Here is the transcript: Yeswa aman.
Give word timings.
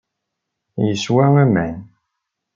Yeswa 0.85 1.25
aman. 1.41 1.75